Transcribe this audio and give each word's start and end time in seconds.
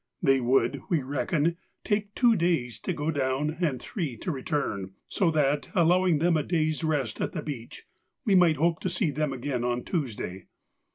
They 0.19 0.39
would, 0.41 0.81
we 0.89 1.03
reckoned, 1.03 1.57
take 1.83 2.15
two 2.15 2.35
days 2.35 2.79
to 2.79 2.91
go 2.91 3.11
down 3.11 3.57
and 3.59 3.79
three 3.79 4.17
to 4.17 4.31
return, 4.31 4.95
so 5.07 5.29
that, 5.29 5.69
allowing 5.75 6.17
them 6.17 6.35
a 6.35 6.41
day's 6.41 6.83
rest 6.83 7.21
at 7.21 7.33
the 7.33 7.43
beach, 7.43 7.83
we 8.25 8.33
might 8.33 8.55
hope 8.57 8.79
to 8.79 8.89
see 8.89 9.11
them 9.11 9.31
again 9.31 9.63
on 9.63 9.83
Tuesday. 9.83 10.47